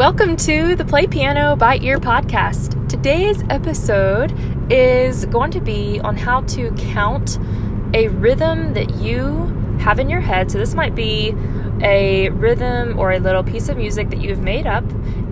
[0.00, 2.88] Welcome to the Play Piano by Ear podcast.
[2.88, 4.32] Today's episode
[4.72, 7.38] is going to be on how to count
[7.92, 9.44] a rhythm that you
[9.80, 10.50] have in your head.
[10.50, 11.34] So, this might be
[11.82, 14.84] a rhythm or a little piece of music that you've made up,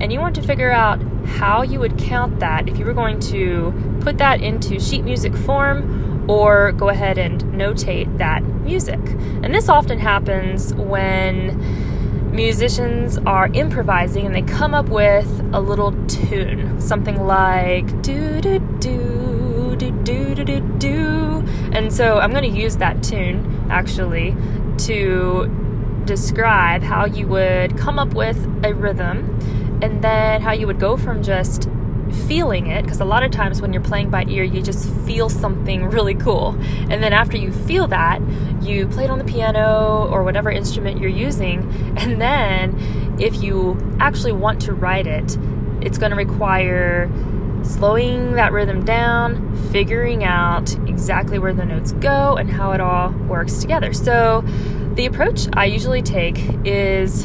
[0.02, 3.20] and you want to figure out how you would count that if you were going
[3.20, 3.72] to
[4.02, 9.00] put that into sheet music form or go ahead and notate that music.
[9.42, 11.97] And this often happens when
[12.30, 18.58] musicians are improvising and they come up with a little tune, something like do do
[18.80, 21.44] do do do do do do.
[21.72, 24.36] And so I'm going to use that tune actually
[24.78, 29.38] to describe how you would come up with a rhythm
[29.82, 31.68] and then how you would go from just
[32.12, 35.28] feeling it because a lot of times when you're playing by ear you just feel
[35.28, 36.56] something really cool.
[36.90, 38.20] And then after you feel that
[38.62, 41.60] you play it on the piano or whatever instrument you're using
[41.98, 45.36] and then if you actually want to write it
[45.80, 47.10] it's going to require
[47.62, 53.10] slowing that rhythm down figuring out exactly where the notes go and how it all
[53.28, 53.92] works together.
[53.92, 54.44] So
[54.98, 57.24] the approach i usually take is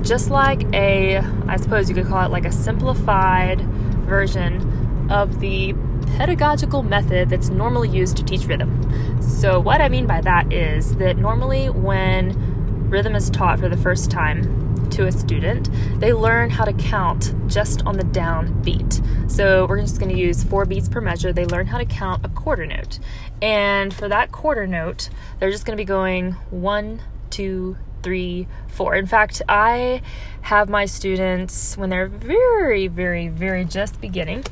[0.00, 1.16] just like a
[1.48, 3.58] i suppose you could call it like a simplified
[4.02, 5.74] version of the
[6.16, 9.20] pedagogical method that's normally used to teach rhythm.
[9.22, 13.76] So, what I mean by that is that normally when rhythm is taught for the
[13.76, 19.00] first time to a student, they learn how to count just on the down beat.
[19.28, 21.32] So, we're just going to use four beats per measure.
[21.32, 22.98] They learn how to count a quarter note.
[23.42, 28.94] And for that quarter note, they're just going to be going one, two, three, four.
[28.94, 30.02] In fact, I
[30.42, 34.44] have my students, when they're very, very, very just beginning,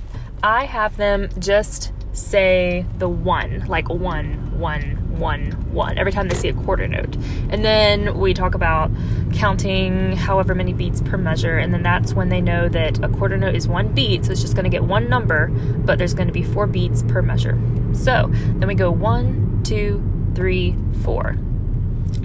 [0.42, 6.34] I have them just say the one, like one, one, one, one, every time they
[6.34, 7.16] see a quarter note.
[7.50, 8.90] And then we talk about
[9.32, 11.58] counting however many beats per measure.
[11.58, 14.24] And then that's when they know that a quarter note is one beat.
[14.24, 17.02] So it's just going to get one number, but there's going to be four beats
[17.02, 17.58] per measure.
[17.92, 20.04] So then we go one, two,
[20.34, 21.36] three, four.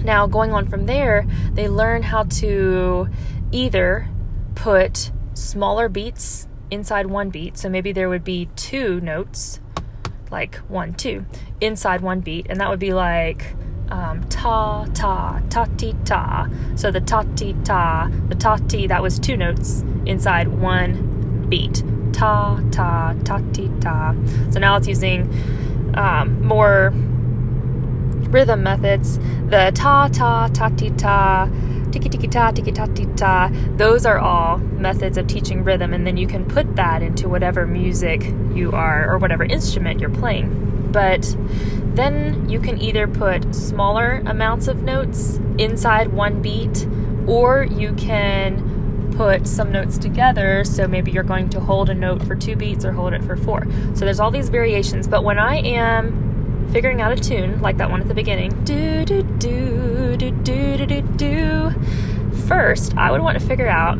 [0.04, 3.08] Now, going on from there, they learn how to
[3.52, 4.08] either
[4.54, 7.56] put smaller beats inside one beat.
[7.56, 9.60] So maybe there would be two notes,
[10.30, 11.26] like one, two,
[11.60, 13.54] inside one beat, and that would be like
[13.90, 16.48] um, ta, ta, ta, ti, ta.
[16.76, 21.82] So the ta, ti, ta, the ta, ti, that was two notes inside one beat.
[22.12, 24.14] Ta, ta, ta, ti, ta.
[24.50, 25.32] So now it's using
[25.94, 26.92] um, more
[28.34, 29.18] rhythm methods,
[29.48, 31.48] the ta ta ta ti ta,
[31.92, 36.04] tiki tiki ta tiki ta ti ta, those are all methods of teaching rhythm, and
[36.04, 40.90] then you can put that into whatever music you are or whatever instrument you're playing.
[40.90, 41.36] But
[41.94, 46.88] then you can either put smaller amounts of notes inside one beat,
[47.28, 50.64] or you can put some notes together.
[50.64, 53.36] So maybe you're going to hold a note for two beats or hold it for
[53.36, 53.64] four.
[53.94, 55.06] So there's all these variations.
[55.06, 56.33] But when I am
[56.72, 58.50] figuring out a tune like that one at the beginning.
[58.64, 61.70] Do do do do do do do.
[62.46, 63.96] First, I would want to figure out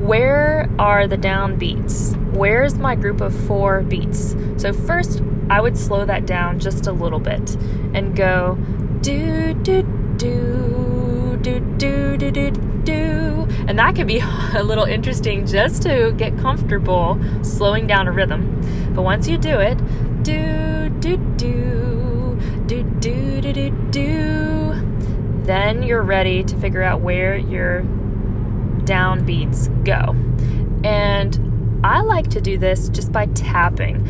[0.00, 2.14] where are the down beats?
[2.32, 4.34] Where's my group of four beats?
[4.56, 7.56] So first, I would slow that down just a little bit
[7.94, 8.56] and go
[9.00, 9.82] do do
[10.16, 13.46] do do do do do do.
[13.66, 14.20] And that can be
[14.54, 18.92] a little interesting just to get comfortable slowing down a rhythm.
[18.94, 19.78] But once you do it,
[20.22, 25.42] do do do do do do do do.
[25.44, 27.82] Then you're ready to figure out where your
[28.84, 30.14] downbeats go.
[30.86, 34.06] And I like to do this just by tapping.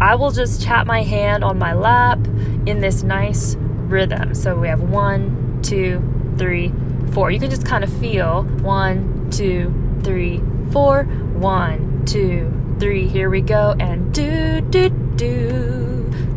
[0.00, 2.18] I will just tap my hand on my lap
[2.66, 4.34] in this nice rhythm.
[4.34, 6.02] So we have one, two,
[6.38, 6.72] three,
[7.12, 7.30] four.
[7.30, 10.40] You can just kind of feel one, two, three,
[10.72, 13.06] four, one, two, three.
[13.08, 13.74] Here we go.
[13.78, 15.89] And do, do, do,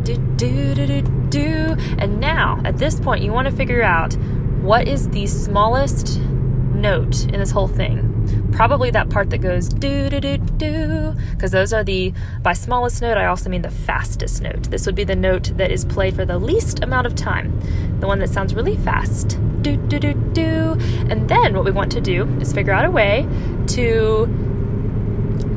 [0.04, 1.76] do, do, do, do do.
[1.98, 4.14] And now, at this point, you want to figure out
[4.62, 8.10] what is the smallest note in this whole thing.
[8.52, 12.12] Probably that part that goes do do do do, because those are the,
[12.42, 14.70] by smallest note, I also mean the fastest note.
[14.70, 17.60] This would be the note that is played for the least amount of time,
[18.00, 19.38] the one that sounds really fast.
[19.62, 20.76] Do do do do.
[21.10, 23.26] And then what we want to do is figure out a way
[23.68, 24.26] to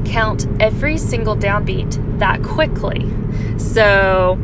[0.07, 3.12] count every single downbeat that quickly.
[3.57, 4.39] So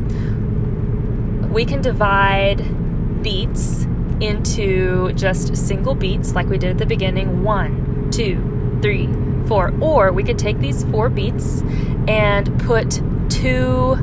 [1.51, 3.85] we can divide beats
[4.19, 9.09] into just single beats like we did at the beginning one, two, three,
[9.47, 9.73] four.
[9.81, 11.61] Or we could take these four beats
[12.07, 13.97] and put two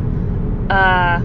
[0.71, 1.21] uh,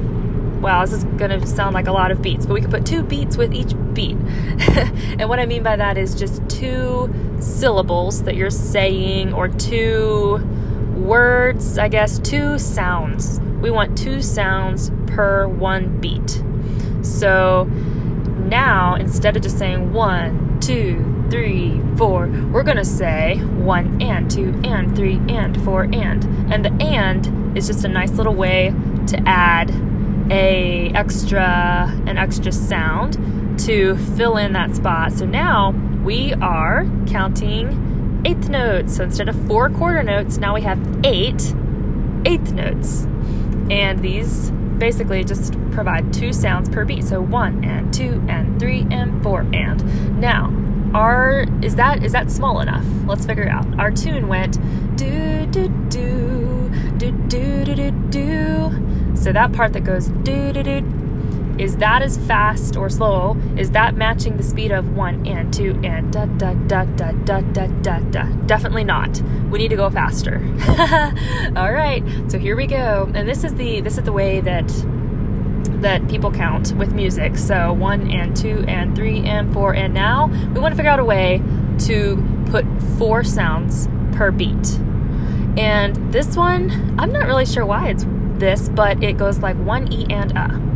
[0.62, 2.86] wow, this is going to sound like a lot of beats, but we could put
[2.86, 4.18] two beats with each beat.
[5.19, 10.38] and what I mean by that is just two syllables that you're saying or two
[10.96, 13.40] words, I guess, two sounds.
[13.62, 16.42] We want two sounds per one beat.
[17.04, 24.02] So now, instead of just saying one, two, three, four, we're going to say one
[24.02, 26.24] and two and three and four and.
[26.52, 28.74] And the and is just a nice little way
[29.07, 29.69] to add
[30.31, 35.13] a extra an extra sound to fill in that spot.
[35.13, 35.72] So now
[36.04, 38.95] we are counting eighth notes.
[38.98, 41.54] So instead of four quarter notes, now we have eight
[42.25, 43.06] eighth notes.
[43.69, 47.04] And these basically just provide two sounds per beat.
[47.04, 50.19] So one and two and three and four and.
[50.19, 50.54] Now,
[50.94, 52.86] our is that is that small enough?
[53.06, 53.68] Let's figure it out.
[53.80, 54.57] Our tune went
[54.95, 58.85] do do do do do do do do.
[59.25, 63.36] So that part that goes do do do is that as fast or slow?
[63.57, 67.42] Is that matching the speed of one and two and da da da da da
[67.42, 68.25] da da da?
[68.45, 69.19] Definitely not.
[69.50, 70.36] We need to go faster.
[71.56, 73.12] All right, so here we go.
[73.16, 74.68] And this is the this is the way that
[75.81, 77.36] that people count with music.
[77.36, 81.00] So one and two and three and four and now we want to figure out
[81.00, 81.42] a way
[81.86, 82.63] to put
[83.00, 84.75] four sounds per beat.
[85.57, 86.69] And this one,
[87.00, 88.06] I'm not really sure why it's
[88.40, 90.76] this, but it goes like one E and a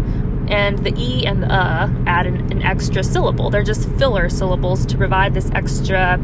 [0.50, 3.50] and the e and the uh add an, an, extra syllable.
[3.50, 6.20] They're just filler syllables to provide this extra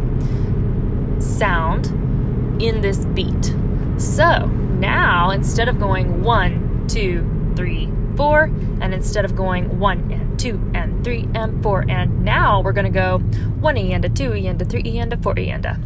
[1.20, 1.88] sound
[2.62, 3.54] in this beat.
[3.98, 8.46] So now instead of going one, two, three, four,
[8.81, 12.90] and instead of going one and two and three and four, and now we're gonna
[12.90, 15.50] go one e and a two e and a three e and a four e
[15.50, 15.80] and a.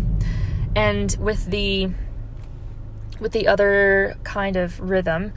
[0.75, 1.89] And with the
[3.19, 5.33] with the other kind of rhythm,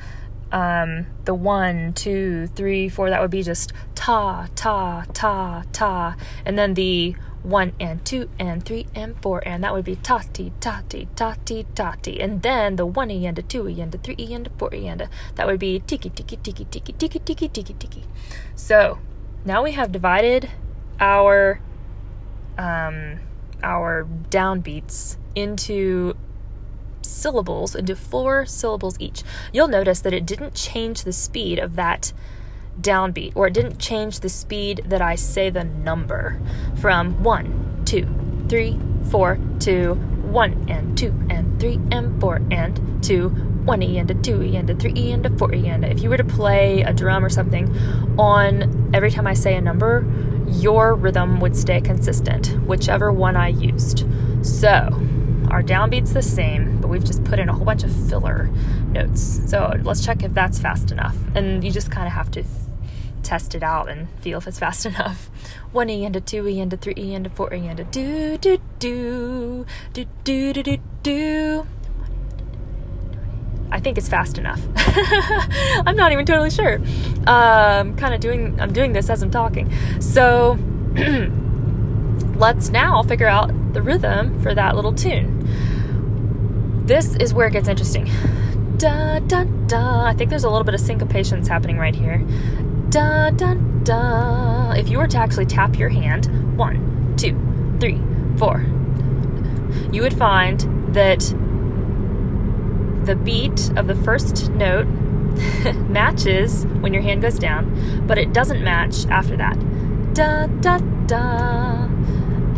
[0.53, 6.17] um, the one, two, three, four, that would be just ta, ta, ta, ta.
[6.45, 10.53] And then the one and two and three and four, and that would be tati,
[10.61, 12.21] tati, tati, tati.
[12.21, 14.51] And then the one e and a two e and a three e and a
[14.51, 18.05] four e and a, that would be tiki, tiki, tiki, tiki, tiki, tiki, tiki, tiki.
[18.55, 18.99] So
[19.45, 20.51] now we have divided
[21.01, 21.61] our
[22.59, 23.19] um,
[23.63, 26.15] our downbeats into
[27.07, 29.23] syllables into four syllables each.
[29.53, 32.13] You'll notice that it didn't change the speed of that
[32.81, 36.41] downbeat, or it didn't change the speed that I say the number
[36.81, 38.09] from one, two,
[38.49, 38.79] three,
[39.11, 43.29] four to one and two and three and four and two,
[43.65, 45.85] one E and a two E and a three E and a four E and
[45.85, 45.91] a.
[45.91, 47.69] If you were to play a drum or something
[48.19, 50.07] on every time I say a number,
[50.49, 54.07] your rhythm would stay consistent, whichever one I used.
[54.43, 54.89] So,
[55.53, 58.49] our downbeat's the same, but we've just put in a whole bunch of filler
[58.89, 59.43] notes.
[59.51, 61.15] So let's check if that's fast enough.
[61.35, 62.45] And you just kind of have to
[63.23, 65.31] test it out and feel if it's fast enough.
[65.71, 67.79] One E and a two E and a three E and a four E and
[67.79, 71.67] a do do do do do do do do.
[73.71, 74.61] I think it's fast enough.
[75.87, 76.77] I'm not even totally sure.
[77.27, 78.59] Um, kind of doing.
[78.59, 79.71] I'm doing this as I'm talking.
[80.01, 80.59] So.
[82.37, 85.43] let's now figure out the rhythm for that little tune.
[86.87, 88.11] This is where it gets interesting.
[88.77, 90.05] Da da da.
[90.05, 92.19] I think there's a little bit of syncopation happening right here.
[92.91, 94.73] Da da da.
[94.73, 97.39] If you were to actually tap your hand, one, two,
[97.81, 98.01] three,
[98.37, 98.67] four,
[99.93, 100.61] you would find
[100.95, 101.21] that
[103.07, 104.87] the beat of the first note
[105.89, 109.57] matches when your hand goes down, but it doesn't match after that.
[110.15, 111.82] Da da da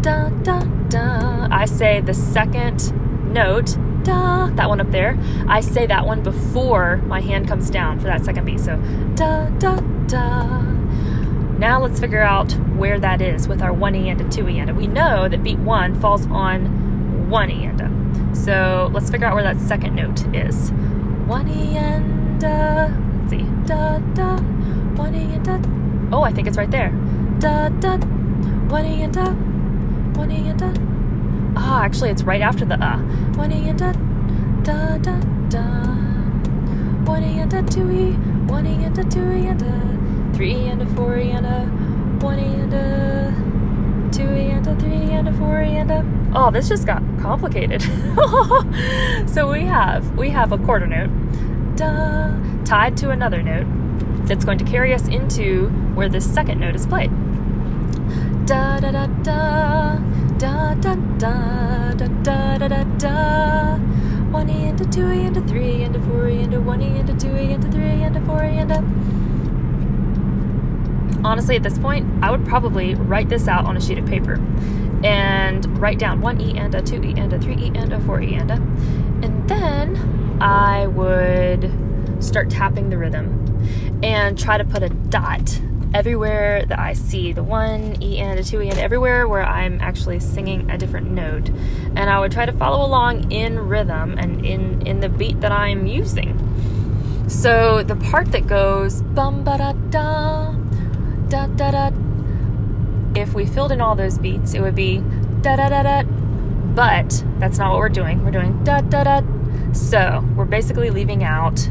[0.04, 1.48] da da da.
[1.50, 2.92] I say the second
[3.32, 5.18] note, da, that one up there.
[5.48, 8.60] I say that one before my hand comes down for that second beat.
[8.60, 8.76] So
[9.14, 10.60] da da da.
[11.58, 14.58] Now let's figure out where that is with our one e and a two e
[14.58, 14.76] and.
[14.76, 18.36] We know that beat one falls on one e and.
[18.36, 20.70] So let's figure out where that second note is.
[21.26, 22.42] One e and.
[22.42, 23.44] Let's see.
[23.64, 24.36] Da da.
[24.96, 26.12] One e and.
[26.14, 26.90] Oh, I think it's right there.
[27.38, 27.96] Da da.
[28.68, 29.53] One e and.
[30.30, 30.74] E and a.
[31.56, 32.98] Ah, actually, it's right after the uh.
[33.82, 33.92] A.
[34.62, 35.62] Da da da.
[37.04, 38.16] One E and a two E.
[38.66, 40.34] E and a two E and a.
[40.34, 41.60] Three and a four E and a.
[42.24, 44.10] One and a.
[44.10, 46.04] Two E and a three and a four E and a.
[46.34, 47.82] Oh, this just got complicated.
[49.28, 51.10] so we have we have a quarter note,
[51.76, 53.66] da, tied to another note
[54.26, 57.10] that's going to carry us into where this second note is played
[58.46, 59.98] da da da da
[60.38, 63.76] da da da da da da da da
[64.30, 67.14] one e a two e a three and a four e a one e a
[67.16, 68.84] two e a three and a four e a
[71.24, 74.34] honestly, at this point, I would probably write this out on a sheet of paper
[75.02, 78.00] and write down one E and a, two E and a, three E and a,
[78.00, 78.54] four E and a.
[78.54, 81.72] And then I would
[82.22, 83.40] start tapping the rhythm
[84.02, 85.60] and try to put a dot
[85.94, 89.80] everywhere that I see the one E and a two E and everywhere where I'm
[89.80, 91.48] actually singing a different note.
[91.96, 95.52] And I would try to follow along in rhythm and in, in the beat that
[95.52, 96.36] I'm using.
[97.28, 100.52] So the part that goes bum ba da da
[101.28, 101.90] da da da
[103.14, 104.98] if we filled in all those beats, it would be
[105.40, 106.02] da da da da.
[106.02, 108.24] But that's not what we're doing.
[108.24, 109.22] We're doing da da da.
[109.72, 111.68] So we're basically leaving out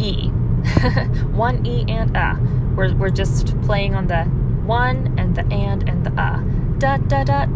[0.00, 0.30] E.
[1.32, 2.38] one E and a.
[2.76, 4.24] We're, we're just playing on the
[4.64, 6.42] one and the and and the a.
[6.78, 7.46] Da da da.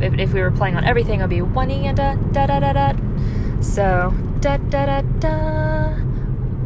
[0.00, 2.46] If, if we were playing on everything, it would be one E and a da
[2.46, 2.92] da da da.
[3.60, 5.94] So da da da da.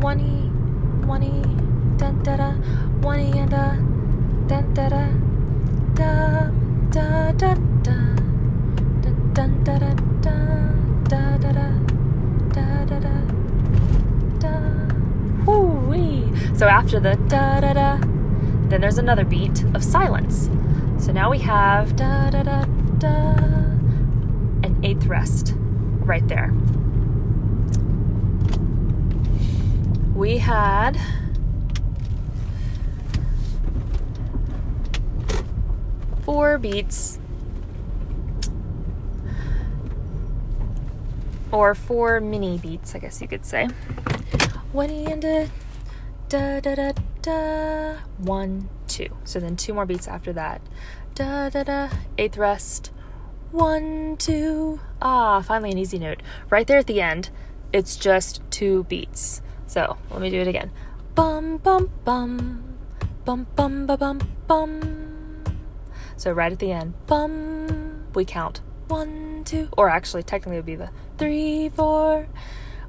[0.00, 0.48] One E,
[1.06, 1.42] one E,
[1.98, 2.50] da da da.
[3.00, 3.78] One E and a
[4.46, 5.08] da da da.
[5.94, 6.50] Da
[6.90, 8.16] da da da.
[9.02, 9.94] Da da da da
[11.08, 11.52] da da
[12.54, 13.14] da da da
[14.40, 14.52] da.
[15.46, 16.32] Woo-wee.
[16.56, 17.98] So after the da da da,
[18.68, 20.48] then there's another beat of silence.
[20.98, 22.64] So now we have da da da
[22.96, 23.34] da,
[24.64, 26.54] an eighth rest right there.
[30.14, 30.98] We had
[36.22, 37.18] four beats
[41.52, 43.66] or four mini beats, I guess you could say.
[44.72, 45.50] One and a
[46.28, 46.92] da da da
[47.23, 49.09] da one two.
[49.25, 50.61] So then two more beats after that.
[51.14, 52.90] Da da da eighth rest.
[53.52, 57.30] One two ah finally an easy note right there at the end.
[57.73, 59.42] It's just two beats.
[59.66, 60.71] So let me do it again.
[61.14, 62.76] Bum bum bum
[63.25, 65.45] bum bum ba bum bum.
[66.16, 68.04] So right at the end, bum.
[68.14, 72.26] We count one two, or actually technically it would be the three four.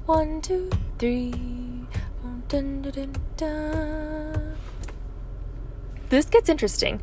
[0.06, 1.67] One two three.
[2.48, 4.56] Dun, dun, dun.
[6.08, 7.02] This gets interesting.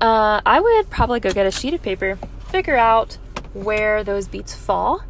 [0.00, 2.16] Uh, I would probably go get a sheet of paper,
[2.50, 3.18] figure out
[3.52, 5.02] where those beats fall,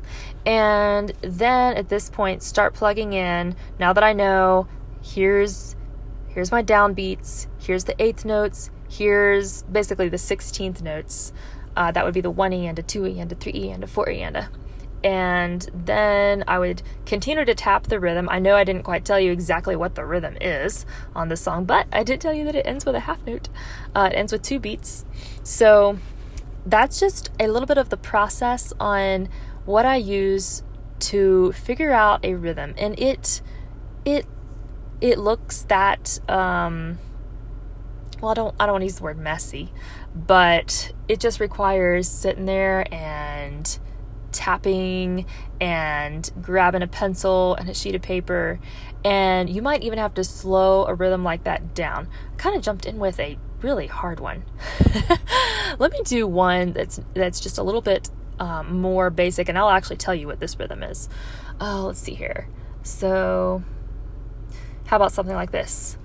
[0.47, 3.55] and then at this point start plugging in.
[3.79, 4.67] Now that I know,
[5.03, 5.77] here's
[6.29, 11.35] here's my down beats, here's the eighth notes, here's basically the sixteenth notes.
[11.77, 13.71] Uh, that would be the one E and a two E and a three E
[13.71, 14.49] and a four E and a
[15.05, 18.29] and then I would continue to tap the rhythm.
[18.31, 21.65] I know I didn't quite tell you exactly what the rhythm is on this song,
[21.65, 23.49] but I did tell you that it ends with a half note.
[23.95, 25.05] Uh, it ends with two beats.
[25.43, 25.99] So
[26.67, 29.29] that's just a little bit of the process on
[29.65, 30.63] what I use
[31.01, 33.41] to figure out a rhythm, and it
[34.05, 34.27] it
[35.01, 36.99] it looks that um,
[38.21, 39.73] well, I don't I don't want to use the word messy,
[40.15, 43.79] but it just requires sitting there and
[44.33, 45.27] tapping
[45.61, 48.61] and grabbing a pencil and a sheet of paper
[49.05, 52.09] and you might even have to slow a rhythm like that down.
[52.33, 54.45] I kind of jumped in with a really hard one.
[55.79, 59.71] Let me do one that's that's just a little bit um, more basic, and I'll
[59.71, 61.09] actually tell you what this rhythm is.
[61.61, 62.49] Oh, let's see here.
[62.83, 63.63] So,
[64.87, 65.97] how about something like this?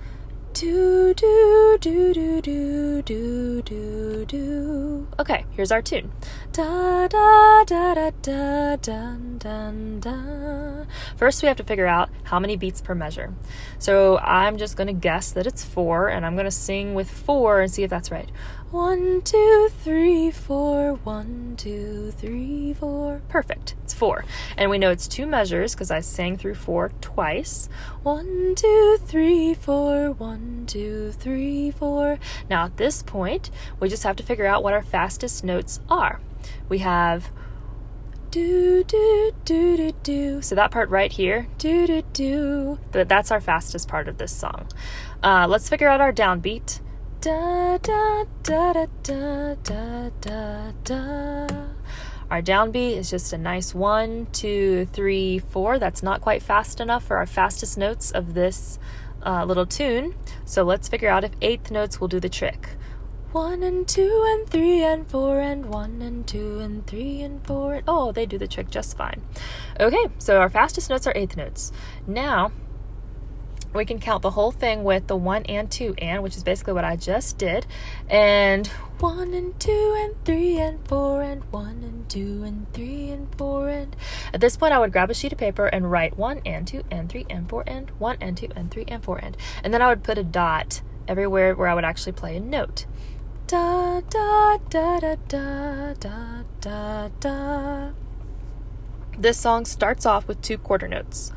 [0.53, 5.07] Do do do do do do do do.
[5.19, 6.11] Okay, here's our tune.
[6.51, 10.85] Da da da da da dun dun da.
[11.17, 13.33] First, we have to figure out how many beats per measure.
[13.79, 17.71] So I'm just gonna guess that it's four, and I'm gonna sing with four and
[17.71, 18.29] see if that's right.
[18.69, 20.93] One, two, three, four.
[21.03, 23.21] One, two, three, four.
[23.27, 23.73] Perfect.
[24.03, 24.25] Four.
[24.57, 27.69] And we know it's two measures because I sang through four twice.
[28.01, 30.11] One, two, three, four.
[30.11, 32.19] One, two, three, four.
[32.49, 36.19] Now at this point, we just have to figure out what our fastest notes are.
[36.67, 37.31] We have
[38.29, 40.41] do do do do do.
[40.41, 42.79] So that part right here, do do do.
[42.91, 44.67] But that's our fastest part of this song.
[45.23, 46.81] Uh, let's figure out our downbeat.
[47.21, 51.72] Da da da da da da da da.
[52.33, 55.77] Our downbeat is just a nice one, two, three, four.
[55.77, 58.79] That's not quite fast enough for our fastest notes of this
[59.23, 60.15] uh, little tune.
[60.43, 62.69] So let's figure out if eighth notes will do the trick.
[63.33, 67.75] One and two and three and four and one and two and three and four.
[67.75, 69.21] And, oh, they do the trick just fine.
[69.79, 71.71] Okay, so our fastest notes are eighth notes.
[72.07, 72.51] Now
[73.73, 76.73] we can count the whole thing with the one and two and, which is basically
[76.73, 77.65] what I just did.
[78.09, 78.67] And
[78.99, 83.69] one and two and three and four and one and two and three and four
[83.69, 83.95] and.
[84.33, 86.83] At this point, I would grab a sheet of paper and write one and two
[86.91, 89.35] and three and four and one and two and three and four and.
[89.63, 92.85] And then I would put a dot everywhere where I would actually play a note.
[93.47, 97.91] Da da da da da da da da.
[99.17, 101.31] This song starts off with two quarter notes.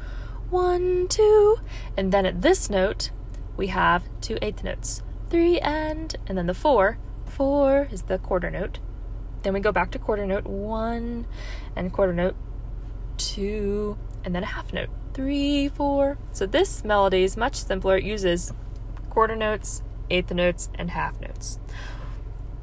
[0.50, 1.58] One, two,
[1.96, 3.10] and then at this note,
[3.56, 5.02] we have two eighth notes.
[5.28, 6.98] Three and, and then the four.
[7.24, 8.78] Four is the quarter note.
[9.42, 11.26] Then we go back to quarter note one
[11.74, 12.36] and quarter note
[13.16, 14.90] two, and then a half note.
[15.14, 16.18] Three, four.
[16.32, 17.96] So this melody is much simpler.
[17.96, 18.52] It uses
[19.10, 21.58] quarter notes, eighth notes, and half notes.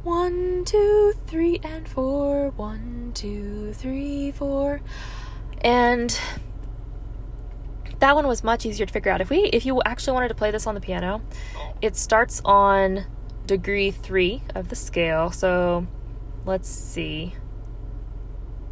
[0.04, 2.50] One, two, three, and four.
[2.52, 4.82] One, two, three, four.
[5.62, 6.18] And
[8.04, 9.22] that one was much easier to figure out.
[9.22, 11.22] If we if you actually wanted to play this on the piano,
[11.82, 13.06] it starts on
[13.46, 15.32] degree 3 of the scale.
[15.32, 15.88] So,
[16.44, 17.34] let's see.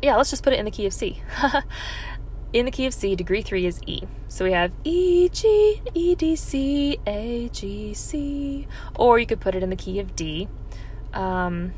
[0.02, 1.24] Yeah, let's just put it in the key of C.
[2.54, 4.02] in the key of C, degree 3 is E.
[4.28, 8.68] So we have E, G, E, D, C, A, G, C.
[8.96, 10.50] Or you could put it in the key of D.
[11.14, 11.74] Um,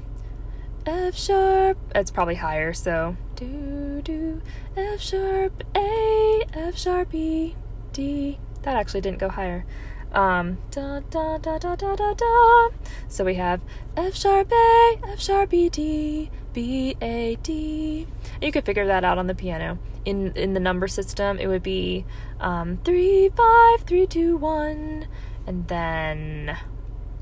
[0.87, 4.41] F sharp, it's probably higher, so do, do,
[4.75, 7.55] F sharp, A, F sharp, E,
[7.91, 8.39] D.
[8.63, 9.65] That actually didn't go higher.
[10.13, 12.69] Um, da, da, da, da, da, da, da.
[13.07, 13.61] So we have
[13.97, 18.07] F sharp A, F sharp E, D, B, A, D.
[18.41, 19.79] You could figure that out on the piano.
[20.05, 22.05] In in the number system, it would be
[22.39, 25.07] um, three, five, three, two, one,
[25.47, 26.57] and then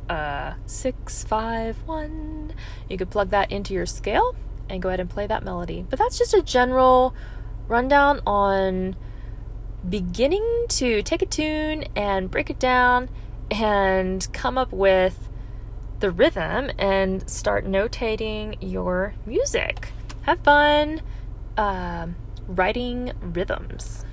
[0.10, 2.54] uh, six, five, one.
[2.90, 4.36] You could plug that into your scale
[4.72, 5.86] and go ahead and play that melody.
[5.88, 7.14] But that's just a general
[7.68, 8.96] rundown on
[9.88, 13.10] beginning to take a tune and break it down
[13.50, 15.28] and come up with
[16.00, 19.92] the rhythm and start notating your music.
[20.24, 21.02] Have fun
[21.58, 22.16] um,
[22.48, 24.06] writing rhythms.